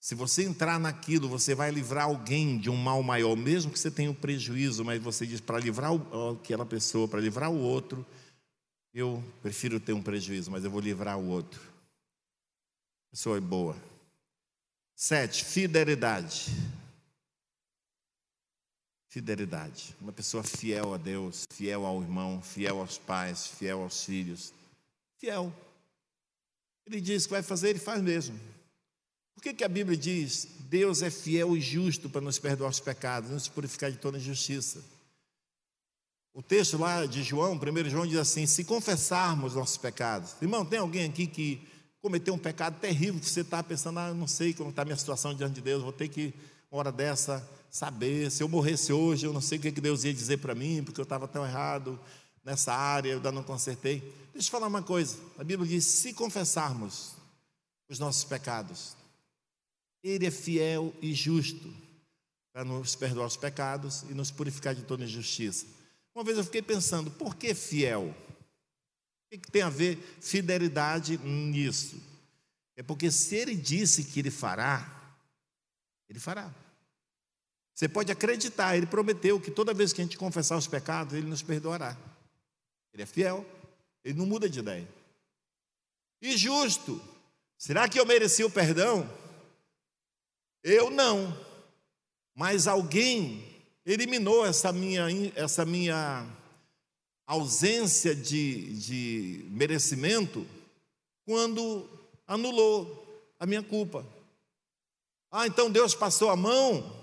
[0.00, 3.90] se você entrar naquilo, você vai livrar alguém de um mal maior, mesmo que você
[3.90, 5.90] tenha um prejuízo, mas você diz para livrar
[6.32, 8.04] aquela pessoa, para livrar o outro,
[8.94, 11.74] eu prefiro ter um prejuízo, mas eu vou livrar o outro
[13.14, 13.76] pessoa é boa.
[14.96, 16.46] Sete, fidelidade.
[19.08, 19.94] Fidelidade.
[20.00, 24.52] Uma pessoa fiel a Deus, fiel ao irmão, fiel aos pais, fiel aos filhos.
[25.20, 25.54] Fiel.
[26.84, 28.36] Ele diz que vai fazer, ele faz mesmo.
[29.32, 32.80] Por que, que a Bíblia diz Deus é fiel e justo para nos perdoar os
[32.80, 34.82] pecados, nos purificar de toda injustiça?
[36.32, 40.34] O texto lá de João, 1 João diz assim: se confessarmos nossos pecados.
[40.42, 41.73] Irmão, tem alguém aqui que
[42.04, 44.84] cometeu um pecado terrível, que você está pensando, ah, eu não sei como está a
[44.84, 46.34] minha situação diante de Deus, vou ter que,
[46.70, 48.30] uma hora dessa, saber.
[48.30, 51.00] Se eu morresse hoje, eu não sei o que Deus ia dizer para mim, porque
[51.00, 51.98] eu estava tão errado
[52.44, 54.00] nessa área, eu ainda não consertei.
[54.34, 57.12] Deixa eu falar uma coisa: a Bíblia diz: se confessarmos
[57.88, 58.94] os nossos pecados,
[60.02, 61.72] Ele é fiel e justo
[62.52, 65.64] para nos perdoar os pecados e nos purificar de toda injustiça.
[66.14, 68.14] Uma vez eu fiquei pensando, por que fiel?
[69.34, 72.00] O que tem a ver fidelidade nisso?
[72.76, 75.16] É porque se ele disse que ele fará,
[76.08, 76.52] ele fará.
[77.74, 81.26] Você pode acreditar, ele prometeu que toda vez que a gente confessar os pecados, ele
[81.26, 81.96] nos perdoará.
[82.92, 83.44] Ele é fiel,
[84.04, 84.88] ele não muda de ideia.
[86.22, 87.02] E justo,
[87.58, 89.10] será que eu mereci o perdão?
[90.62, 91.36] Eu não,
[92.34, 93.44] mas alguém
[93.84, 96.24] eliminou essa minha, essa minha
[97.26, 100.46] ausência de, de merecimento
[101.24, 101.88] quando
[102.26, 104.06] anulou a minha culpa.
[105.30, 106.94] Ah, então Deus passou a mão,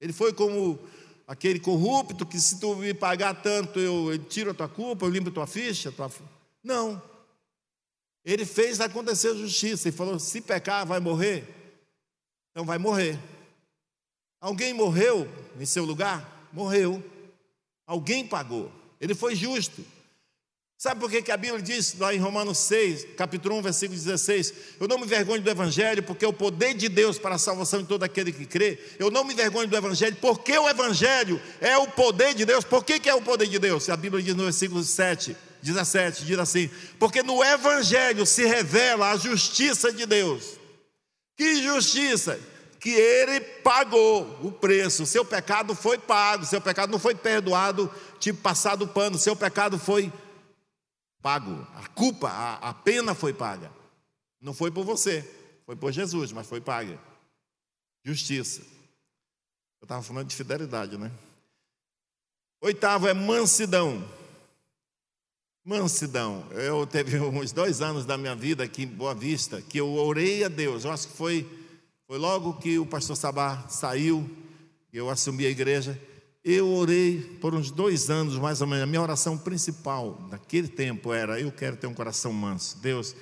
[0.00, 0.78] ele foi como
[1.26, 5.30] aquele corrupto que se tu me pagar tanto eu, tiro a tua culpa, eu limpo
[5.30, 5.90] a tua ficha.
[5.90, 6.10] Tua...
[6.62, 7.02] Não.
[8.24, 11.44] Ele fez acontecer a justiça e falou: se pecar, vai morrer.
[12.50, 13.18] Então vai morrer.
[14.40, 16.48] Alguém morreu em seu lugar?
[16.52, 17.02] Morreu.
[17.86, 18.70] Alguém pagou.
[19.00, 19.84] Ele foi justo.
[20.78, 24.52] Sabe por que, que a Bíblia diz lá em Romanos 6, capítulo 1, versículo 16?
[24.78, 27.80] Eu não me vergonho do Evangelho, porque é o poder de Deus para a salvação
[27.80, 28.78] de todo aquele que crê.
[28.98, 32.62] Eu não me vergonho do Evangelho, porque o Evangelho é o poder de Deus.
[32.62, 33.88] Por que, que é o poder de Deus?
[33.88, 39.16] A Bíblia diz no versículo 7, 17, diz assim: Porque no Evangelho se revela a
[39.16, 40.58] justiça de Deus.
[41.38, 42.38] Que justiça?
[42.80, 48.40] Que ele pagou o preço, seu pecado foi pago, seu pecado não foi perdoado, tipo
[48.40, 50.12] passado o pano, seu pecado foi
[51.22, 51.66] pago.
[51.74, 53.70] A culpa, a, a pena foi paga.
[54.40, 55.28] Não foi por você,
[55.64, 56.98] foi por Jesus, mas foi paga.
[58.04, 58.60] Justiça.
[59.80, 61.10] Eu estava falando de fidelidade, né?
[62.60, 64.08] Oitavo é mansidão.
[65.64, 66.46] Mansidão.
[66.52, 70.44] Eu teve uns dois anos da minha vida aqui em Boa Vista que eu orei
[70.44, 70.84] a Deus.
[70.84, 71.65] Eu acho que foi,
[72.06, 74.30] foi logo que o pastor Sabá saiu,
[74.92, 76.00] eu assumi a igreja.
[76.44, 78.84] Eu orei por uns dois anos, mais ou menos.
[78.84, 82.78] A minha oração principal naquele tempo era: eu quero ter um coração manso.
[82.78, 83.16] Deus,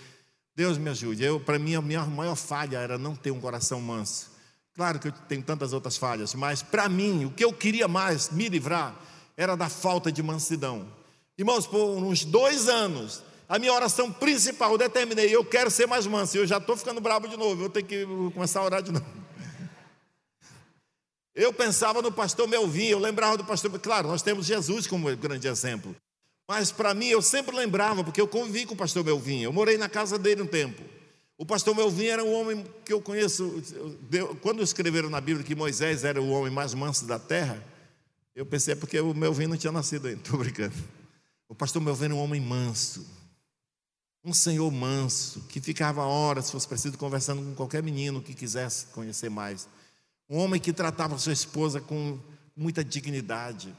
[0.55, 1.25] Deus me ajude.
[1.25, 4.31] Eu, para mim, a minha maior falha era não ter um coração manso.
[4.75, 8.29] Claro que eu tenho tantas outras falhas, mas para mim, o que eu queria mais
[8.29, 8.95] me livrar
[9.37, 10.87] era da falta de mansidão.
[11.39, 16.37] Irmãos, por uns dois anos, a minha oração principal, determinei: eu quero ser mais manso.
[16.37, 19.07] Eu já estou ficando bravo de novo, eu ter que começar a orar de novo.
[21.37, 23.77] Eu pensava no pastor Melvin, eu lembrava do pastor.
[23.81, 25.97] Claro, nós temos Jesus como grande exemplo.
[26.47, 29.41] Mas para mim, eu sempre lembrava, porque eu convivi com o pastor Melvin.
[29.41, 30.81] Eu morei na casa dele um tempo.
[31.37, 33.61] O pastor Melvin era um homem que eu conheço.
[34.43, 37.61] Quando escreveram na Bíblia que Moisés era o homem mais manso da terra,
[38.35, 40.21] eu pensei é porque o Melvin não tinha nascido ainda.
[40.23, 40.75] Estou brincando.
[41.49, 43.05] O pastor Melvin era um homem manso.
[44.25, 48.87] Um senhor manso, que ficava horas, se fosse preciso, conversando com qualquer menino que quisesse
[48.87, 49.69] conhecer mais.
[50.31, 52.19] Um homem que tratava sua esposa com
[52.57, 53.77] muita dignidade.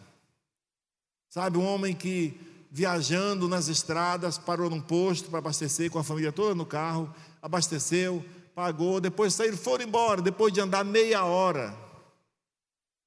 [1.29, 6.31] Sabe, um homem que viajando nas estradas parou num posto para abastecer com a família
[6.31, 7.09] toda no carro,
[7.41, 11.75] abasteceu, pagou, depois saíram, foram embora, depois de andar meia hora.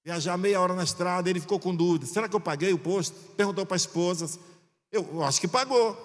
[0.05, 3.15] Viajar meia hora na estrada, ele ficou com dúvida: será que eu paguei o posto?
[3.37, 4.39] Perguntou para a esposa:
[4.91, 5.97] eu acho que pagou.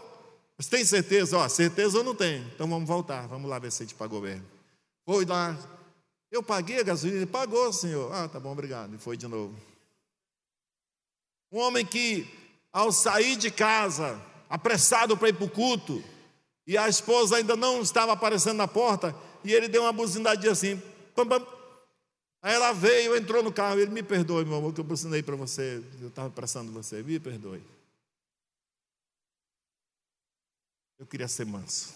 [0.57, 1.37] Mas tem certeza?
[1.37, 2.45] Ó, certeza eu não tenho.
[2.53, 4.45] Então vamos voltar, vamos lá ver se a gente pagou mesmo.
[5.05, 5.57] Foi lá,
[6.31, 8.11] eu paguei a gasolina, pagou, senhor.
[8.13, 8.95] Ah, tá bom, obrigado.
[8.95, 9.55] E foi de novo.
[11.51, 12.27] Um homem que,
[12.71, 16.03] ao sair de casa, apressado para ir para o culto,
[16.65, 20.81] e a esposa ainda não estava aparecendo na porta, e ele deu uma buzinadinha assim,
[21.13, 21.45] pam, pam.
[22.41, 25.35] Aí ela veio, entrou no carro, ele me perdoe, meu amor, que eu buzinei para
[25.35, 27.61] você, eu estava apressando você, me perdoe.
[31.03, 31.93] Eu queria ser manso.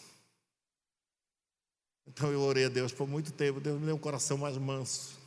[2.06, 3.62] Então eu orei a Deus por muito tempo.
[3.62, 5.18] Deus me deu um coração mais manso.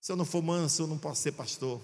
[0.00, 1.80] Se eu não for manso, eu não posso ser pastor.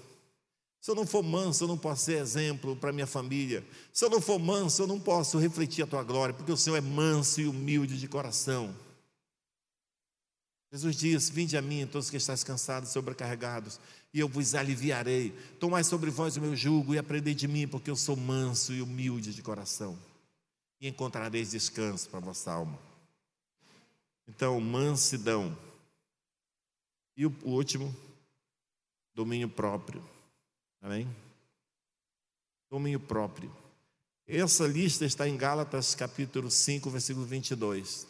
[0.81, 3.65] Se eu não for manso, eu não posso ser exemplo para minha família.
[3.93, 6.75] Se eu não for manso, eu não posso refletir a tua glória, porque o Senhor
[6.75, 8.75] é manso e humilde de coração.
[10.73, 13.79] Jesus diz: Vinde a mim, todos que estáis cansados e sobrecarregados,
[14.13, 15.33] e eu vos aliviarei.
[15.61, 18.83] Tomai sobre vós o meu jugo e aprendei de mim, porque eu sou manso e
[18.83, 19.97] humilde de coração,
[20.81, 22.79] e encontrareis descanso para vossa alma.
[24.29, 25.57] Então, mansidão.
[27.17, 27.95] E o último,
[29.15, 30.03] domínio próprio.
[30.83, 31.09] Amém?
[32.69, 33.55] Domínio próprio.
[34.27, 38.07] Essa lista está em Gálatas capítulo 5, versículo 22.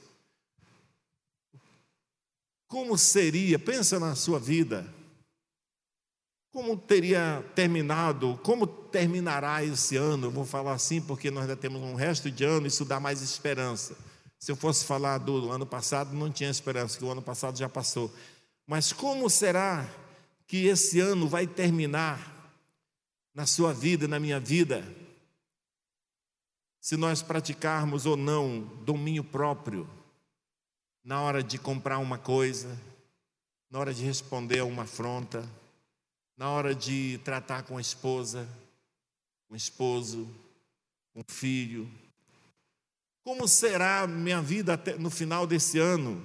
[2.67, 4.93] Como seria, pensa na sua vida,
[6.51, 10.27] como teria terminado, como terminará esse ano?
[10.27, 13.23] Eu vou falar assim porque nós ainda temos um resto de ano, isso dá mais
[13.23, 13.97] esperança.
[14.39, 17.69] Se eu fosse falar do ano passado, não tinha esperança, que o ano passado já
[17.69, 18.13] passou.
[18.67, 19.89] Mas como será
[20.47, 22.35] que esse ano vai terminar
[23.35, 24.85] na sua vida, na minha vida,
[26.81, 29.89] se nós praticarmos ou não domínio próprio
[31.05, 32.81] na hora de comprar uma coisa,
[33.71, 35.49] na hora de responder a uma afronta,
[36.37, 38.49] na hora de tratar com a esposa,
[39.49, 40.29] o esposo,
[41.15, 41.89] o filho,
[43.25, 46.25] como será minha vida no final desse ano?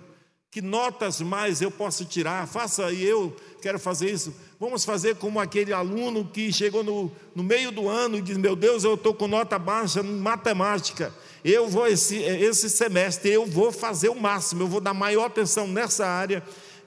[0.51, 2.45] Que notas mais eu posso tirar?
[2.47, 4.35] Faça e eu quero fazer isso.
[4.59, 8.55] Vamos fazer como aquele aluno que chegou no, no meio do ano e diz: Meu
[8.55, 11.11] Deus, eu estou com nota baixa em matemática.
[11.43, 15.67] Eu vou, esse, esse semestre, eu vou fazer o máximo, eu vou dar maior atenção
[15.67, 16.43] nessa área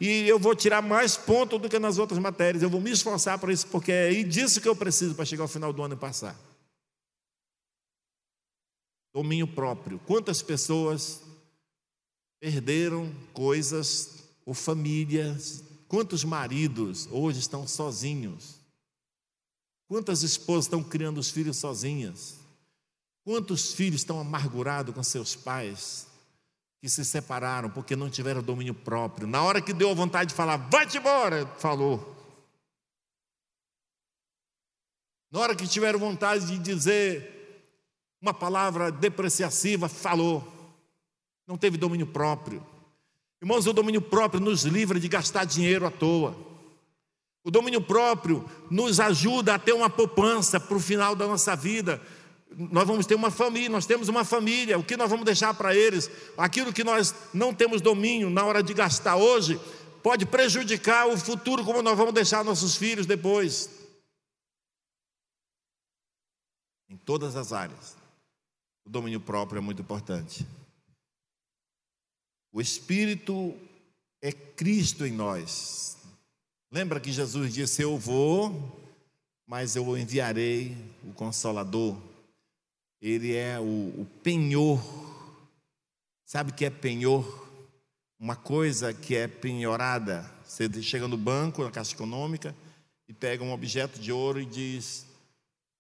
[0.08, 2.62] e eu vou tirar mais pontos do que nas outras matérias.
[2.62, 5.48] Eu vou me esforçar para isso, porque é disso que eu preciso para chegar ao
[5.48, 6.36] final do ano e passar
[9.14, 10.00] domínio próprio.
[10.00, 11.22] Quantas pessoas
[12.40, 15.62] perderam coisas ou famílias?
[15.86, 18.56] Quantos maridos hoje estão sozinhos?
[19.86, 22.34] Quantas esposas estão criando os filhos sozinhas?
[23.24, 26.08] Quantos filhos estão amargurados com seus pais
[26.84, 29.26] que se separaram porque não tiveram domínio próprio?
[29.26, 32.14] Na hora que deu a vontade de falar, vai-te embora, falou.
[35.32, 37.72] Na hora que tiveram vontade de dizer
[38.20, 40.46] uma palavra depreciativa, falou.
[41.46, 42.62] Não teve domínio próprio.
[43.40, 46.36] Irmãos, o domínio próprio nos livra de gastar dinheiro à toa.
[47.42, 51.98] O domínio próprio nos ajuda a ter uma poupança para o final da nossa vida.
[52.56, 54.78] Nós vamos ter uma família, nós temos uma família.
[54.78, 56.10] O que nós vamos deixar para eles?
[56.36, 59.60] Aquilo que nós não temos domínio na hora de gastar hoje,
[60.02, 63.70] pode prejudicar o futuro, como nós vamos deixar nossos filhos depois.
[66.88, 67.96] Em todas as áreas,
[68.84, 70.46] o domínio próprio é muito importante.
[72.52, 73.56] O Espírito
[74.22, 75.96] é Cristo em nós.
[76.70, 78.80] Lembra que Jesus disse: Eu vou,
[79.46, 81.96] mas eu enviarei o Consolador.
[83.04, 84.82] Ele é o, o penhor.
[86.24, 87.46] Sabe o que é penhor?
[88.18, 90.24] Uma coisa que é penhorada.
[90.42, 92.56] Você chega no banco, na caixa econômica,
[93.06, 95.04] e pega um objeto de ouro e diz: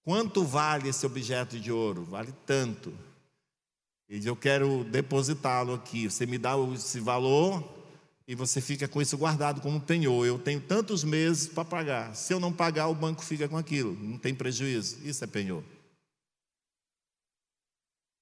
[0.04, 2.04] Quanto vale esse objeto de ouro?
[2.04, 2.92] Vale tanto.
[4.06, 6.10] Ele diz: Eu quero depositá-lo aqui.
[6.10, 7.64] Você me dá esse valor
[8.28, 10.26] e você fica com isso guardado como penhor.
[10.26, 12.14] Eu tenho tantos meses para pagar.
[12.14, 13.96] Se eu não pagar, o banco fica com aquilo.
[13.98, 14.98] Não tem prejuízo.
[15.02, 15.64] Isso é penhor.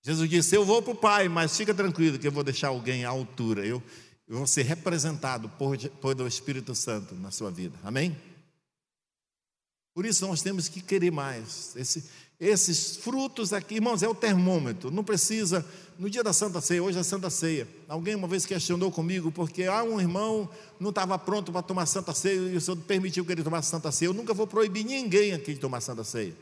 [0.02, 3.04] Jesus disse: Eu vou para o Pai, mas fica tranquilo que eu vou deixar alguém
[3.04, 3.64] à altura.
[3.64, 3.82] Eu,
[4.28, 7.78] eu vou ser representado por, por o Espírito Santo na sua vida.
[7.84, 8.16] Amém?
[9.94, 11.76] Por isso nós temos que querer mais.
[11.76, 12.04] Esse,
[12.40, 14.90] esses frutos aqui, irmãos, é o termômetro.
[14.90, 15.64] Não precisa,
[15.98, 17.68] no dia da Santa Ceia, hoje é Santa Ceia.
[17.86, 20.50] Alguém uma vez questionou comigo, porque ah, um irmão
[20.80, 23.92] não estava pronto para tomar Santa Ceia e o Senhor permitiu que ele tomasse Santa
[23.92, 24.08] Ceia.
[24.08, 26.34] Eu nunca vou proibir ninguém aqui de tomar Santa Ceia.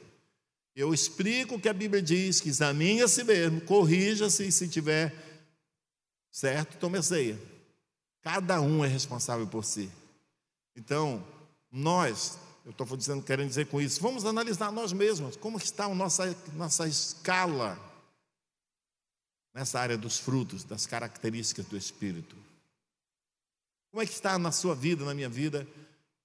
[0.75, 4.69] Eu explico o que a Bíblia diz, que examine a si mesmo, corrija-se e se
[4.69, 5.15] tiver
[6.31, 7.39] certo, tome a ceia.
[8.23, 9.91] Cada um é responsável por si.
[10.77, 11.25] Então,
[11.71, 15.95] nós eu estou dizendo, querendo dizer com isso, vamos analisar nós mesmos, como está a
[15.95, 17.79] nossa, nossa escala
[19.55, 22.37] nessa área dos frutos, das características do Espírito.
[23.91, 25.67] Como é que está na sua vida, na minha vida?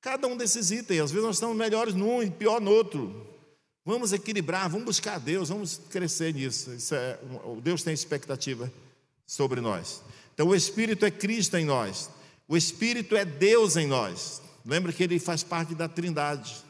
[0.02, 3.35] Cada um desses itens, às vezes nós estamos melhores num e pior no outro.
[3.86, 6.74] Vamos equilibrar, vamos buscar Deus, vamos crescer nisso.
[6.74, 7.20] Isso é,
[7.62, 8.72] Deus tem expectativa
[9.28, 10.02] sobre nós.
[10.34, 12.10] Então, o Espírito é Cristo em nós,
[12.48, 14.42] o Espírito é Deus em nós.
[14.66, 16.66] Lembra que ele faz parte da Trindade.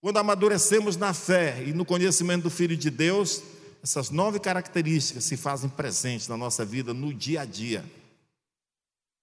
[0.00, 3.42] Quando amadurecemos na fé e no conhecimento do Filho de Deus,
[3.82, 7.84] essas nove características se fazem presentes na nossa vida no dia a dia.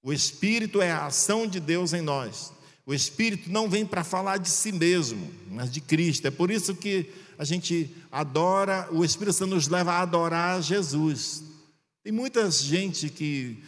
[0.02, 2.54] O Espírito é a ação de Deus em nós.
[2.88, 6.26] O Espírito não vem para falar de si mesmo, mas de Cristo.
[6.26, 11.44] É por isso que a gente adora, o Espírito Santo nos leva a adorar Jesus.
[12.02, 13.62] Tem muita gente que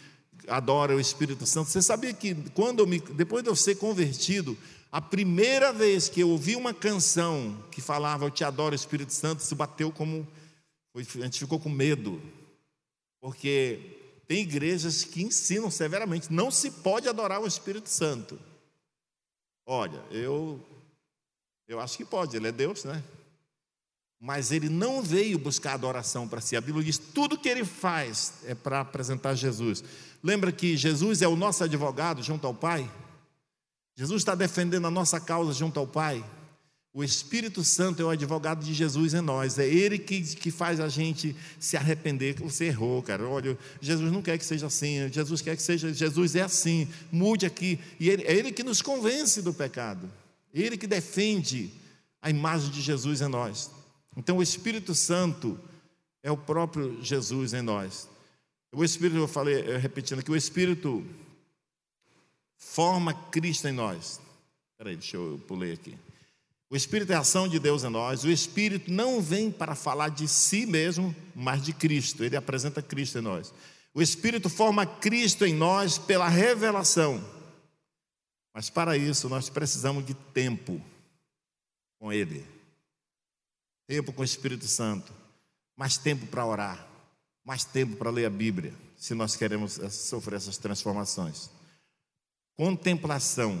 [0.48, 1.68] adora o Espírito Santo.
[1.68, 4.56] Você sabia que quando me, depois de eu ser convertido,
[4.90, 9.42] a primeira vez que eu ouvi uma canção que falava Eu te adoro, Espírito Santo,
[9.42, 10.26] se bateu como.
[10.96, 12.18] A gente ficou com medo.
[13.20, 13.80] Porque
[14.26, 18.48] tem igrejas que ensinam severamente: não se pode adorar o Espírito Santo.
[19.72, 20.60] Olha, eu,
[21.68, 23.00] eu acho que pode, ele é Deus, né?
[24.18, 26.56] Mas ele não veio buscar adoração para si.
[26.56, 29.84] A Bíblia diz: tudo que ele faz é para apresentar Jesus.
[30.24, 32.90] Lembra que Jesus é o nosso advogado junto ao Pai?
[33.94, 36.24] Jesus está defendendo a nossa causa junto ao Pai.
[36.92, 39.58] O Espírito Santo é o advogado de Jesus em nós.
[39.58, 42.34] É Ele que, que faz a gente se arrepender.
[42.40, 43.28] Você errou, cara.
[43.28, 45.08] Olha, Jesus não quer que seja assim.
[45.12, 45.92] Jesus quer que seja.
[45.94, 46.88] Jesus é assim.
[47.12, 47.78] Mude aqui.
[48.00, 50.10] E ele, é Ele que nos convence do pecado.
[50.52, 51.70] É Ele que defende
[52.20, 53.70] a imagem de Jesus em nós.
[54.16, 55.58] Então, o Espírito Santo
[56.24, 58.08] é o próprio Jesus em nós.
[58.72, 61.06] O Espírito, eu falei, repetindo aqui, o Espírito
[62.56, 64.20] forma Cristo em nós.
[64.72, 65.96] Espera aí, deixa eu pulei aqui.
[66.70, 68.22] O Espírito é a ação de Deus em nós.
[68.22, 72.24] O Espírito não vem para falar de si mesmo, mas de Cristo.
[72.24, 73.52] Ele apresenta Cristo em nós.
[73.92, 77.22] O Espírito forma Cristo em nós pela revelação.
[78.54, 80.80] Mas para isso nós precisamos de tempo
[81.98, 82.46] com Ele.
[83.88, 85.12] Tempo com o Espírito Santo.
[85.76, 86.90] Mais tempo para orar
[87.44, 91.50] mais tempo para ler a Bíblia, se nós queremos sofrer essas transformações.
[92.56, 93.58] Contemplação.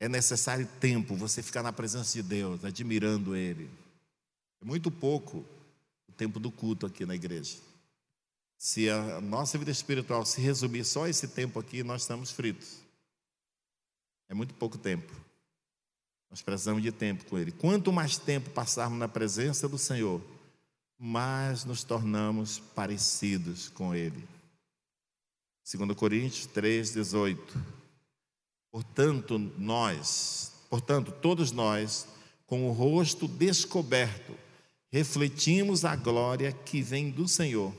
[0.00, 3.70] É necessário tempo, você ficar na presença de Deus, admirando Ele.
[4.62, 5.44] É muito pouco
[6.08, 7.58] o tempo do culto aqui na igreja.
[8.56, 12.78] Se a nossa vida espiritual se resumir só esse tempo aqui, nós estamos fritos.
[14.26, 15.12] É muito pouco tempo.
[16.30, 17.52] Nós precisamos de tempo com Ele.
[17.52, 20.22] Quanto mais tempo passarmos na presença do Senhor,
[20.98, 24.26] mais nos tornamos parecidos com Ele.
[25.70, 27.79] 2 Coríntios 3, 18.
[28.70, 32.06] Portanto, nós, portanto, todos nós,
[32.46, 34.34] com o rosto descoberto,
[34.90, 37.74] refletimos a glória que vem do Senhor.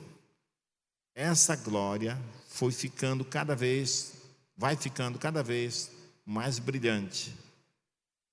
[1.15, 2.17] Essa glória
[2.47, 4.13] foi ficando cada vez,
[4.55, 5.91] vai ficando cada vez
[6.25, 7.35] mais brilhante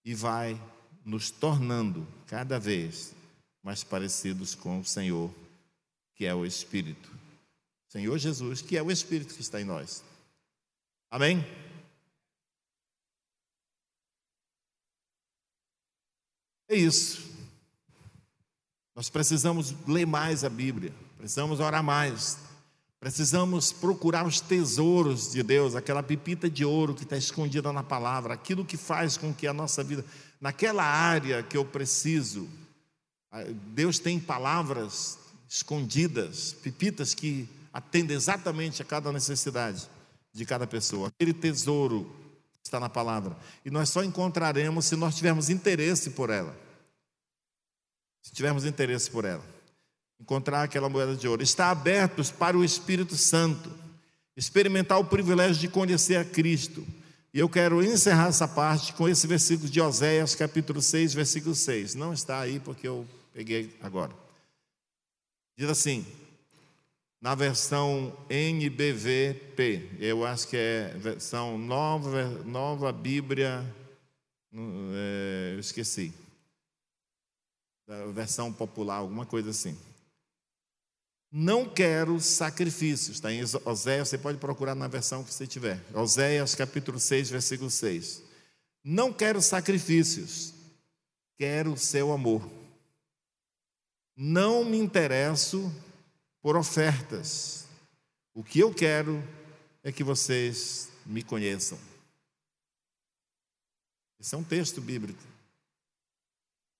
[0.04, 0.60] e vai
[1.04, 3.14] nos tornando cada vez
[3.62, 5.32] mais parecidos com o Senhor,
[6.14, 7.10] que é o Espírito.
[7.88, 10.04] Senhor Jesus, que é o Espírito que está em nós.
[11.10, 11.44] Amém?
[16.68, 17.26] É isso.
[18.94, 22.36] Nós precisamos ler mais a Bíblia, precisamos orar mais,
[23.00, 28.34] precisamos procurar os tesouros de Deus, aquela pepita de ouro que está escondida na palavra,
[28.34, 30.04] aquilo que faz com que a nossa vida,
[30.40, 32.48] naquela área que eu preciso,
[33.68, 39.88] Deus tem palavras escondidas, pepitas que atendem exatamente a cada necessidade
[40.32, 41.08] de cada pessoa.
[41.08, 42.10] Aquele tesouro
[42.68, 43.36] está na palavra.
[43.64, 46.68] E nós só encontraremos se nós tivermos interesse por ela
[48.28, 49.44] se tivermos interesse por ela,
[50.20, 51.42] encontrar aquela moeda de ouro.
[51.42, 53.72] Está abertos para o Espírito Santo,
[54.36, 56.86] experimentar o privilégio de conhecer a Cristo.
[57.32, 61.94] E eu quero encerrar essa parte com esse versículo de Oséias, capítulo 6, versículo 6.
[61.94, 64.12] Não está aí porque eu peguei agora.
[65.56, 66.06] Diz assim,
[67.20, 73.64] na versão NBVP, eu acho que é versão nova, nova Bíblia,
[74.52, 76.12] é, eu esqueci
[77.88, 79.76] da versão popular, alguma coisa assim.
[81.32, 85.82] Não quero sacrifícios, está em Oséias, você pode procurar na versão que você tiver.
[85.94, 88.22] Oséias capítulo 6, versículo 6.
[88.84, 90.54] Não quero sacrifícios,
[91.36, 92.48] quero o seu amor.
[94.14, 95.72] Não me interesso
[96.48, 97.66] por ofertas.
[98.32, 99.22] O que eu quero
[99.82, 101.78] é que vocês me conheçam.
[104.18, 105.22] Esse é um texto bíblico.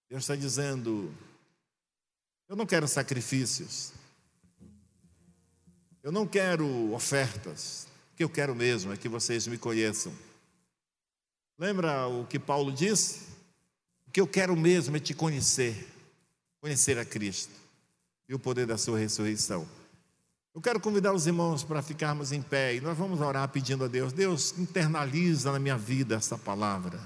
[0.09, 1.15] Deus está dizendo:
[2.49, 3.93] eu não quero sacrifícios,
[6.03, 10.17] eu não quero ofertas, o que eu quero mesmo é que vocês me conheçam.
[11.59, 13.21] Lembra o que Paulo disse?
[14.07, 15.87] O que eu quero mesmo é te conhecer,
[16.59, 17.68] conhecer a Cristo
[18.29, 19.67] e o poder da sua ressurreição.
[20.55, 23.89] Eu quero convidar os irmãos para ficarmos em pé e nós vamos orar pedindo a
[23.89, 27.01] Deus: Deus, internaliza na minha vida essa palavra.